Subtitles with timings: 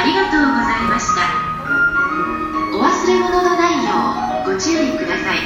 [0.00, 1.28] ありがとうございました。
[2.72, 3.90] お忘れ物のないよ
[4.46, 5.40] うご注意ください。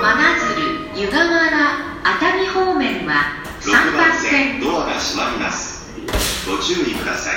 [0.00, 0.14] 真
[0.94, 1.50] 鶴湯河原
[2.04, 4.60] 熱海方面は三番線。
[4.60, 5.90] ドアが閉まります。
[6.48, 7.34] ご注意ください。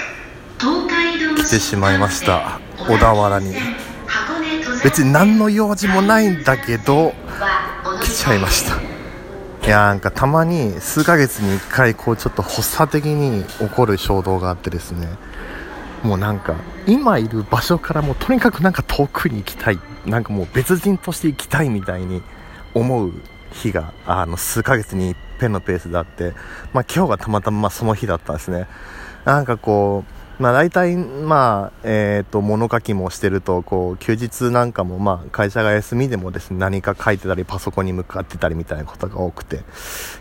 [0.59, 2.59] 東海道来てしまいました。
[2.78, 3.55] 小田原に。
[4.83, 7.15] 別に何の用事もないんだけど
[8.04, 8.86] 来ちゃいました。
[9.67, 15.09] いやなんかたまに数ヶ月に1回こうちょっと発作的に起こる衝動があってですね。
[16.03, 19.79] もうなんか今いる場所からもうとにかくなんか遠くに行きたい。
[20.05, 22.23] なんかもう別人として行きたいみたいに
[22.73, 23.11] 思う
[23.51, 26.33] 日があの数ヶ月に一遍のペースであって、
[26.71, 28.68] まあ、今日がたまたまその日だったんですね。
[29.25, 39.61] なんかこうまあ大体、まあ、えっ、ー、と、物書きもしてると、こう、休日なんかも、まあ、会社が休みでもですね、何か書いてたり、パソコンに向かってたりみたいなことが多くて、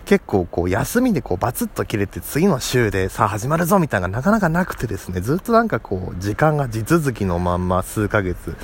[0.06, 8.56] 結構、こう、休みでこう、バツッと切れて、次の週で、さあ始まるぞみたいななかなかなくてですね、ずっとなんかこう、時間が地続きのまんま数ヶ月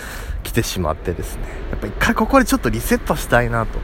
[0.45, 3.79] 来てしまってですね、やっぱ一回ここでちょっとリセットしたいなと、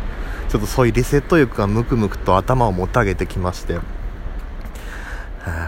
[0.49, 3.79] ちょっとそういうリセット欲がムクムクと頭をもたげてきまして、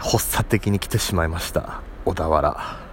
[0.01, 1.90] 発作的に来てしまいました。
[2.05, 2.91] 小田原。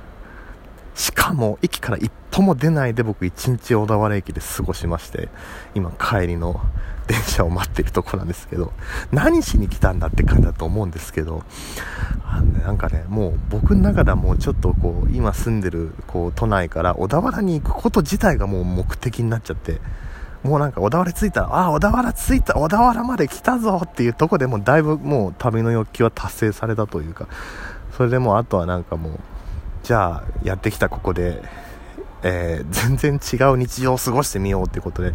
[0.98, 5.30] しかも駅から一歩も出ないで僕一日小田原駅で過ごしまして
[5.76, 6.60] 今帰りの
[7.08, 8.74] 電車を待ってるとこなんですけど
[9.12, 11.44] 何しに来たんだって感じだと思うんですけど
[12.26, 19.80] あの、ね、なんかねもう僕の中ではもうちょっとこう今住んでるこう都内から小田原に行くこと自体がもう目的になっちゃって
[20.44, 27.28] もうなんか小田原着いたら、ああ、小田原着いた、小田原まで来たぞっていうとこでもうだいぶもう旅の欲求は達成されたというか、
[27.98, 29.20] それでもあとはなんかもう
[29.82, 31.42] じゃあやってきたここで、
[32.22, 35.14] えー、全然違う日常を過ごしてみようっていうことで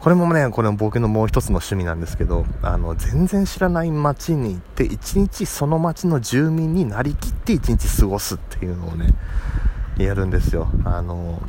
[0.00, 9.10] これもねこれも僕のもう一つの趣味なんですけどあの全然知らない街に行って一日その街の住民になりきって一日過ごすっていうのをね
[9.96, 10.68] やるんですよ。
[10.84, 11.40] あの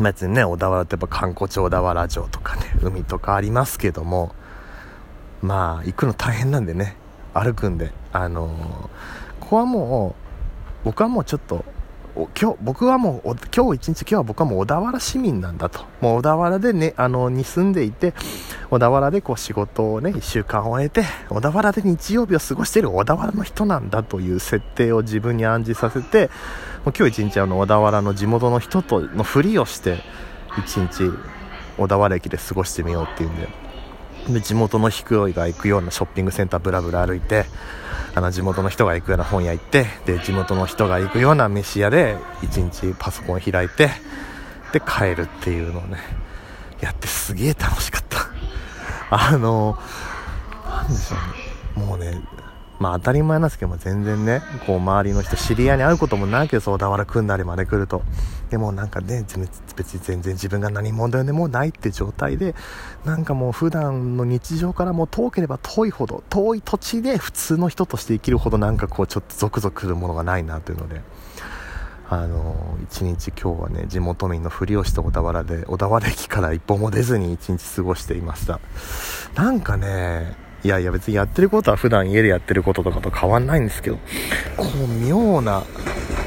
[0.00, 4.34] 別にね小田原ってやっぱ観光地小田原城とかね海とかありますけども
[5.42, 6.96] まあ行くの大変なんでね
[7.34, 8.88] 歩くんであのこ
[9.48, 10.14] こはも
[10.82, 11.64] う僕はもうちょっと
[12.38, 15.86] 今日僕はもう今日一日今日は僕はもう小田原市民なんだと。
[16.00, 18.12] もう小田原でねあのに住んでいて
[18.70, 26.26] 小田原でこう仕事をね1週間終えて小田原で日曜日を過ごしている小田原の人なんだという設定を自分に暗示させて
[26.84, 29.98] もう今日一日あの小田原の地元の人とのふりをして
[30.58, 31.10] 一日
[31.78, 33.48] 小田原駅で過ごしてみようっていうんで。
[34.28, 37.46] で地元の低いが行くようなショッピングセンターブラブラ歩いて
[38.18, 43.90] あの地元の人が行くような本屋行ってで地元の人が行くような飯屋で1日パソコン開いて
[44.72, 45.98] で帰るっていうのをね
[46.80, 48.18] やってすげえ楽しかった。
[49.10, 49.78] あの
[50.66, 51.16] なんでしょ
[51.76, 51.86] うね。
[51.86, 52.20] もうね
[52.78, 58.02] まあ当たり前なんですけども全然ねこう周りの人知り合いに会うこともないけど小田原組んだりまで来ると。
[58.50, 59.26] でもなんかね
[59.76, 62.54] 別に全然自分が何問題でもないって状態で
[63.04, 71.02] なんかもう普段の日常からも遠ければ遠いほど遠い土地で普通の人として生きるほどなんかこうちょっとゾクゾクするものがないなというので。
[72.10, 78.60] あの一日今日はね地元民のふりをして小田原で小田原駅から一歩も出ずに一日過ごしていました。
[79.34, 80.34] なんかね
[80.64, 83.96] いやいや別にやってることは普段家でやってることとかと変わんないんですけど、
[84.56, 85.62] こう妙な、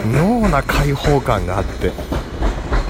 [0.05, 1.91] 妙な開放感があって、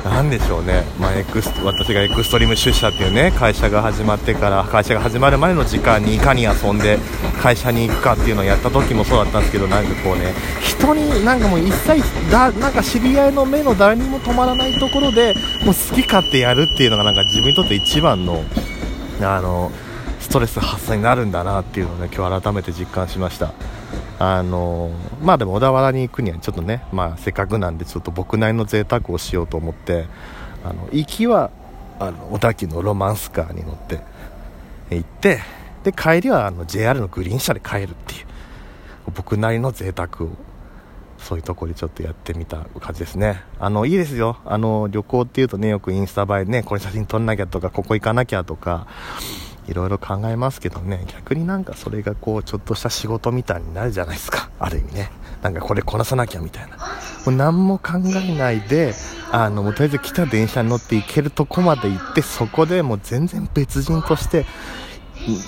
[0.04, 6.98] なんでしょうね、まあ、エクス私がエクストリーム出社っていうね会社が始まってから会社が始まるまでの時間にいかに遊んで
[7.42, 12.02] 会社に行くかっていうのをやった時もそうだったんですけどなんかこうね人になんかもう一切
[12.32, 15.36] だなんか知り合いの目の誰にも止まらないところで
[15.66, 18.44] もう好き勝手やるっていうのがなんか自分にとって一番の
[19.22, 19.72] あの
[20.32, 23.54] トレス発散になるんだなっていうのをね今日改めて実感しました
[24.18, 24.90] あの
[25.22, 30.06] まあでも小田原に行くにはちょっとね、まあ、せっかくなんでちょっと僕なりの贅沢をしようと思って
[30.64, 31.52] あの行きは
[32.00, 34.00] あの小田急のロマンスカーに乗って
[34.90, 35.40] 行って
[35.84, 38.26] で帰りはあの JR のグリーン車で帰るっていう
[39.14, 40.30] 僕なりの贅沢を
[41.18, 43.44] そういうとこでちょっとやってみた感じですね。
[43.60, 44.38] あの、いいですよ。
[44.44, 48.88] あの、旅行っていうとね、よくインスタ映えね、これ写真撮んなきゃとか、ここ行かなきゃとか、
[49.68, 51.04] いろいろ考えますけどね。
[51.08, 54.50] 逆になんかそれがこうちょっとした仕事みたいになるじゃないですか。
[54.60, 55.12] ある意味ね。
[55.42, 56.78] なんかこれこなさなきゃみたいな。
[56.78, 56.84] も
[57.28, 58.94] う何も考えないで
[59.32, 64.46] あのもうとりあえず来た電車に乗って行けるとこまで行ってそこでもう全然別人として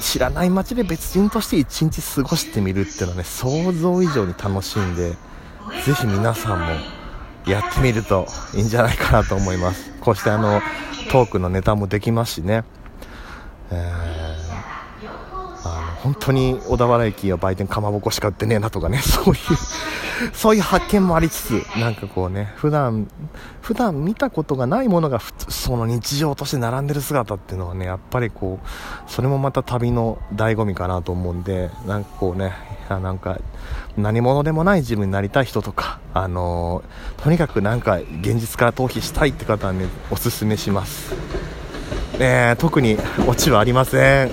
[0.02, 5.12] 知らない街で別人として一日過ごしてみるっていうのはね想像以上に楽しいんで
[5.86, 6.66] ぜひ皆さんも
[7.48, 9.92] やってみるといいんじゃないかなと思います。
[10.00, 10.62] こうしてあの
[11.10, 12.64] トークのネタもできますしね。
[13.72, 15.08] えー、
[15.66, 19.40] あの本当に小田原駅は売店かまぼこしか売ってねえなとかね そういう
[20.34, 23.08] そういう発見もありつつなんかこうね普段
[23.62, 25.20] 普段見たことがないものが
[25.50, 32.54] その日常として並んでる姿っていうのはねやっぱりこうそれもまた旅の醍醐味かなと思うんでなんかこうね
[32.90, 33.40] なんか
[33.98, 41.53] 何者でもない自分になりたい人とかあのー、とにかくなんか現実から逃避したいって方はねおすすめします。
[42.20, 44.32] えー、特にオチはありません。